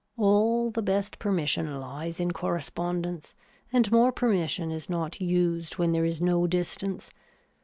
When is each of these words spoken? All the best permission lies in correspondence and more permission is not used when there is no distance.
All 0.17 0.71
the 0.71 0.81
best 0.81 1.19
permission 1.19 1.79
lies 1.79 2.19
in 2.19 2.31
correspondence 2.31 3.35
and 3.71 3.91
more 3.91 4.11
permission 4.11 4.71
is 4.71 4.89
not 4.89 5.21
used 5.21 5.77
when 5.77 5.91
there 5.91 6.05
is 6.05 6.19
no 6.19 6.47
distance. 6.47 7.11